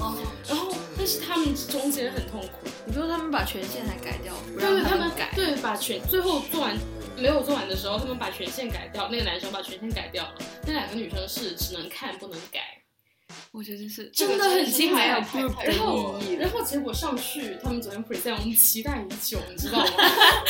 [0.45, 6.77] 然后，但是他们中间很痛苦，你说他们把权限还改掉，不对对，他们改，对，把权最后做完
[7.15, 12.59] 没有做完的时候，他们把权限改掉，那个男生把权限改掉了，那两个女生是只能看不能改，
[13.51, 15.07] 我觉得是真的很精彩。
[15.07, 15.23] 然
[15.79, 19.91] 后然后结果上去，他们昨天 present，我们期待已久，你知道吗？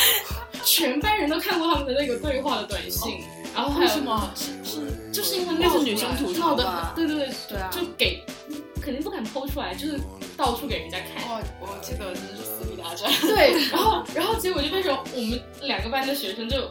[0.63, 3.22] 全班人都看过他们的那个对话的短信，
[3.56, 4.32] 然后还有为什么？
[4.36, 8.22] 是是就是因为应该是女生吐槽的槽对对对，对啊就给
[8.82, 10.00] 肯定不敢剖出来，就是
[10.36, 11.30] 到处给人家看。
[11.30, 13.12] 哇，我这个真是撕逼大战。
[13.22, 16.70] 对， 然后然后结果就变成我们两个班的学生就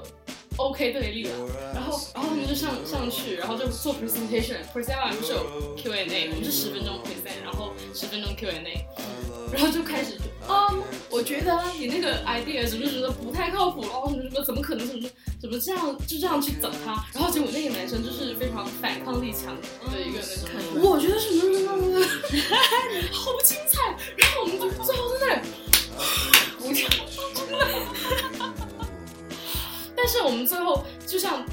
[0.57, 1.31] OK 对立了，
[1.75, 8.87] 然后然后他们就上上去，然后就做 presentation，present 完不是有 Q&A，我们是十分钟 present，然后十分钟 Q&A，
[9.53, 10.73] 然后就开始就啊、
[11.11, 15.09] 我觉得你那个 idea 什么觉得不太靠谱哦，什么什么怎么可能怎么
[15.40, 19.57] 怎么这样就这样去整他，然后结果那个男生就是非常反抗力强
[19.92, 22.53] 的一个那种，我觉得什么什么什么什么，
[23.12, 25.49] 好精彩，然后我们就最后在那里。
[26.59, 26.83] 鼓 掌，
[30.07, 31.45] 但是我们最后就像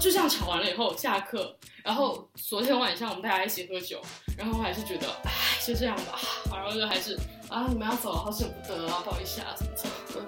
[0.00, 4.02] 就像吵完了以后下课，然后昨天晚上我们大家一起喝酒，
[4.36, 5.30] 然后还是觉得唉
[5.64, 6.18] 就这样吧，
[6.52, 7.16] 然后就还是
[7.48, 9.88] 啊你们要走了，好舍不得啊，不好意思啊，什么怎
[10.20, 10.26] 么，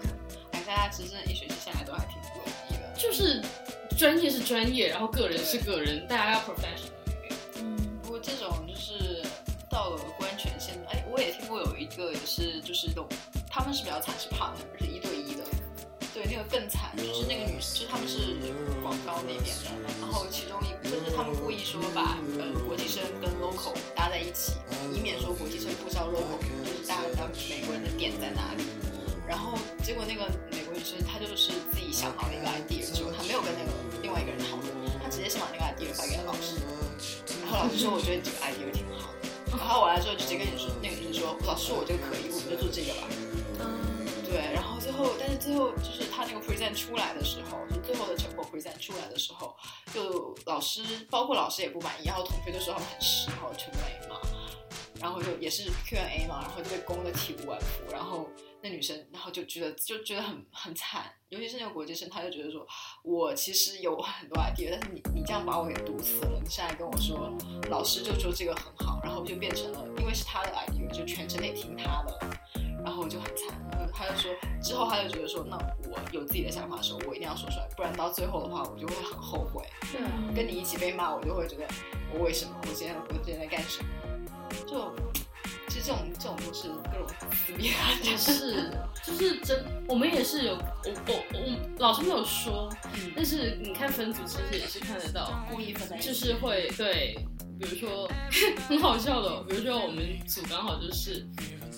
[0.53, 2.95] 哎，大家其实一学期下来都还挺不容易的。
[2.97, 3.43] 就是
[3.99, 7.33] 专业是专业，然后个人是个人，大家要 professional 一点。
[7.57, 9.21] 嗯，不过这种就是
[9.69, 13.09] 到了关权限，哎，我也听过有一个也是就是那种，
[13.51, 15.43] 他们是比较惨，是 partner，是一对一的。
[16.15, 18.39] 对，那个更惨，就是那个女，就是他们是
[18.87, 24.55] 广告那边的，然后其中一就是他们故意说把呃国际生跟 local 搭在一起，
[24.95, 28.63] 以免说国际生不知道 local 就是大家知道美国人的点在哪里。
[29.27, 34.71] 然后结果那个美国女生她就是自己想好了一个 idea 之后，她没有跟那个另外一个人讨论，
[35.03, 36.63] 她直接先把那个 idea 发给了老师，
[37.43, 43.03] 然后老师说我觉得你这个 idea 挺好的，然后我来之后直接跟你说那个女生说，老师我这个可以，我们就做这个吧。
[44.35, 49.55] 对，然后最后，但是最后就是他那个 present 出来的时候，就最后的成果 present 出来的时候，
[49.95, 54.19] 就老师包括老师也不满意，然后同学就说他们很湿，然后全没嘛，
[55.01, 58.29] 然后就也是 Q&A 嘛，然后就被攻得体无完肤，然后
[58.61, 62.67] 那女生然后就觉得就觉得很很惨，尤其是那个国际生，他就觉得说
[63.05, 67.33] 我其实有很多 idea，但是你你这样把我给毒死了，你现在跟我说
[67.71, 72.19] 老师就说这个很好，然后就变成了因为是他的 idea，就全程得听他的。
[72.85, 74.31] 然后我就很惨，然后他就说，
[74.63, 75.57] 之后他就觉得说，那
[75.89, 79.65] 我有自己的想法的时候，我一定要说出来，不然到最后的话，我就会很后悔。
[80.35, 81.65] 跟你一起被骂，我就会觉得
[82.13, 83.89] 我为什么，我今天我今天在干什么？
[84.67, 84.93] 就
[85.69, 88.71] 其实这种这种都是各种撕逼啊，就是，
[89.03, 97.17] 就是真，我们也是有，我我我老师没有说，嗯但是你看分组其实也是看得到，故意分在，就是会对，
[97.59, 98.09] 比如说
[98.69, 101.27] 很好笑的，比如说我们组刚好就是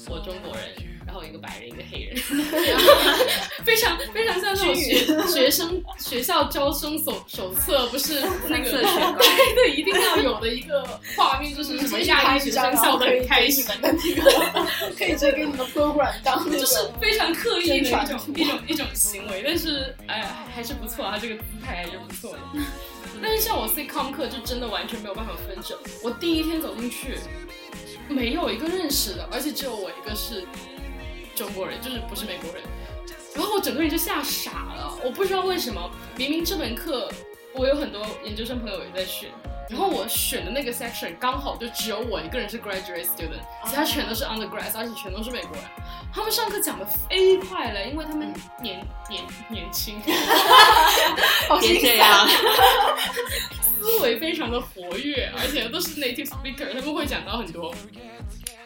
[0.09, 2.15] 我中国人，然后一个白人，一个黑人，
[3.65, 8.71] 非常非常像那种学学生学校招生手手册，不是那个
[9.17, 14.67] 对对，一定要有的一个画面，就是什么亚裔学生笑得很开心，的那个，
[14.99, 16.77] 可以直接给你们 program 当那就是。
[17.01, 18.01] 非常刻意的一种
[18.35, 22.39] 一种一种行为，但是哎还还是不错，啊这个姿态还是不错的。
[23.23, 27.17] 但是像我 CCOM 课就真的完全没有办法分整，我第一天走进去，
[28.09, 30.45] 没有一个认识的，而且只有我一个是
[31.37, 32.63] 中国人，就是不是美国人。
[33.35, 37.09] 然后我整个人就吓傻了，我不知道为什么，明明这门课
[37.53, 39.29] 我有很多研究生朋友也在选，
[39.69, 45.65] 然后我选的那个 section 刚好就只有我一个人是 graduate student，其他全都是 undergrad，而且全都是美国人。
[46.15, 48.33] 他们上课讲的飞快了，因为他们
[48.63, 50.01] 年年年轻，
[51.61, 52.27] 别这样，
[53.79, 57.75] 思维非常的活跃，而且都是 native speaker，他们会讲到很多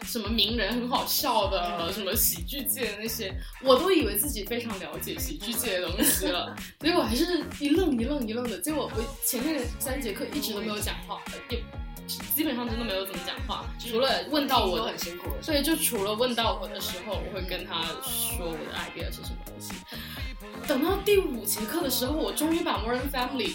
[0.03, 3.33] 什么名人很好笑的，什么喜剧界的那些，
[3.63, 8.59] 我都以为自己非常了解喜剧界的东西了， 结果还是一愣一愣一愣的。
[8.59, 11.63] 结果我前面三节课一直都没有讲话，也
[12.35, 15.41] 基本上真的没有怎么讲话，除了问到我都的很辛苦的。
[15.41, 19.73] 所以就除了问到我的时候，我会跟他说我的 idea 是什么东西。
[20.67, 23.53] 等到第五节课的时候，我终于把 Modern Family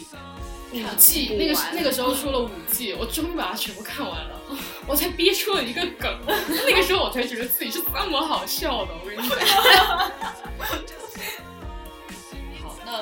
[0.73, 4.41] 五季那个那个时候出了五季，我终于把它全部看完了，
[4.87, 6.13] 我才憋出了一个梗。
[6.67, 9.39] 那个时候我才觉得自己是这么好笑的，我跟你讲。
[12.63, 13.01] 好，那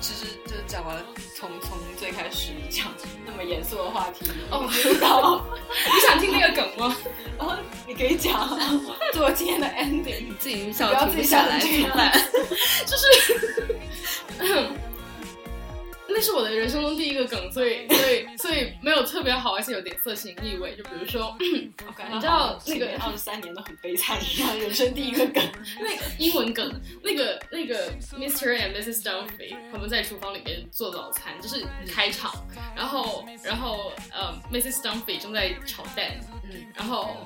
[0.00, 1.02] 其实就讲完了，
[1.34, 2.86] 从从最开始讲
[3.24, 5.42] 那么严肃的话题，哦知道，
[5.92, 6.94] 你想听那个梗吗？
[7.38, 8.58] 然后你可以讲
[9.12, 10.34] 做今天的 ending 你。
[10.38, 12.12] 自己不笑停要自己不下来笑成这样怎么办？
[14.38, 14.46] 那
[16.22, 20.76] 是我的人生中第一个梗，所以所以所以没有特别好，而且有点色情意味。
[20.76, 25.42] 就比如说你知道那个二十三年都很悲惨一样，人生第一个梗。
[25.80, 28.56] 那个英文梗，那个那个 Mr.
[28.56, 29.02] and Mrs.
[29.02, 32.32] Dumphy 他们在厨房里面做早餐，就是开场，
[32.76, 34.82] 然后然后呃 Mrs.
[34.82, 37.16] Dumphy 正在炒蛋，嗯，然后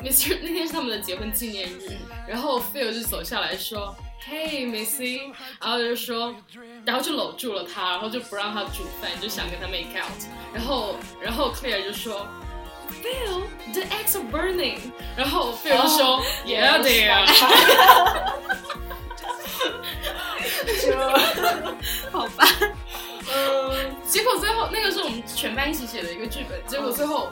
[0.00, 0.38] Mr.
[0.42, 1.96] 那天是他们的结婚纪念日，
[2.28, 3.94] 然后 Phil 就走下来说。
[4.24, 6.34] Hey Missy，然后就说，
[6.84, 10.10] 然后就搂住了他，然后就不让他煮饭，就想跟他 make out，
[10.52, 12.26] 然后然后 Claire 就说
[13.02, 14.78] ，Phil，the eggs are burning，
[15.16, 17.24] 然后 Phil 就说、Yeah they are，
[20.82, 20.90] 就
[22.10, 22.44] 好吧，
[23.32, 27.30] 嗯，结果最后那个是我们全班一起写的一个剧本，结果最后、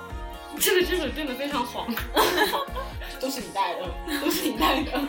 [0.58, 1.86] 这个剧本变得非常黄，
[3.20, 4.92] 都是你带的，都是你带的。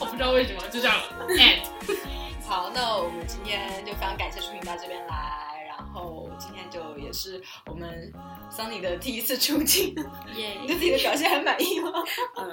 [0.00, 1.26] 我不知道为什么，就这样了。
[1.28, 1.62] And
[2.46, 8.12] 好，那我们今天就非常感谢出品到这边来，然后今天就也是我们
[8.50, 9.94] 桑尼的第一次出镜，
[10.34, 11.92] 耶你对自己的表现还满意吗？
[12.36, 12.46] 嗯，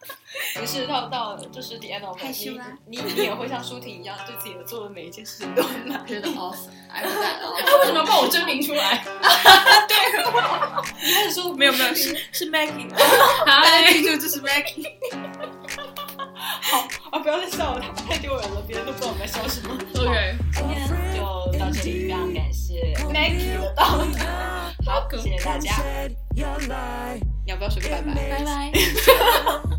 [0.62, 6.08] 于是到到就是 the end of it，害羞啦你你你也会像舒婷一样，对自己的做的每一件事情都很满意。
[6.08, 9.04] 觉得 awesome，I was that 他为什么要帮我真名出来？
[9.88, 9.96] 对
[11.02, 14.86] 你开始说没有没有，是是 Maggie，好大家记住这是 Maggie。
[16.62, 19.74] 好啊，不要再笑了，太丢人了，别人都不知道我们在笑什么。
[19.98, 21.22] ，OK，今天就
[21.58, 25.74] 到这里，非常感谢 Maggie 的到来，好，谢谢大家。
[26.34, 26.40] 你
[27.46, 28.14] 要不要说个拜拜？
[28.14, 29.69] 拜拜。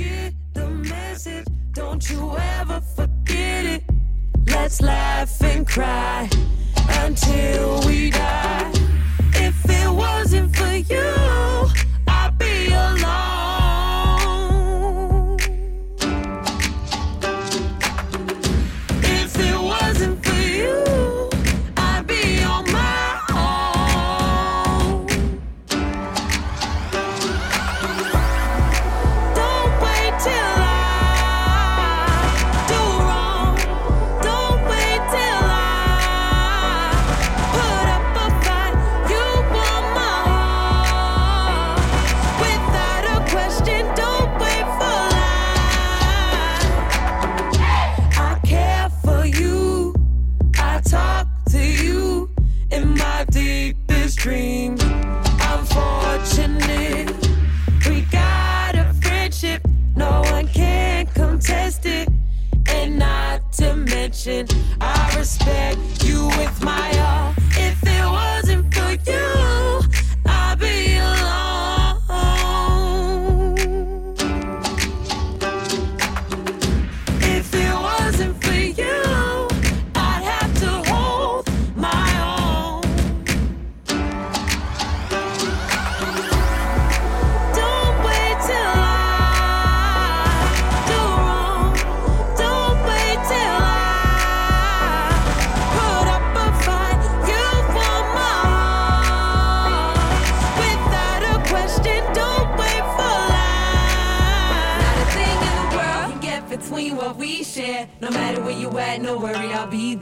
[0.00, 3.82] Get the message, don't you ever forget it.
[4.46, 6.30] Let's laugh and cry
[7.04, 8.72] until we die.
[9.34, 11.68] If it wasn't for you,
[12.08, 13.39] I'd be alone.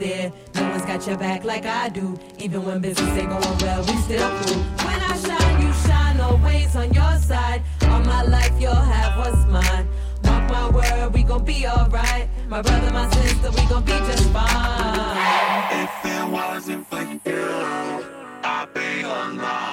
[0.09, 0.31] yeah.
[0.55, 2.19] No one's got your back like I do.
[2.39, 4.61] Even when business ain't going well, we still cool.
[4.85, 7.61] When I shine, you shine always on your side.
[7.83, 9.87] All my life, you'll have what's mine.
[10.23, 12.27] Mark my word, we gon' be alright.
[12.47, 15.83] My brother, my sister, we gon' be just fine.
[15.83, 18.05] If it wasn't for you,
[18.43, 19.68] I'd be alive.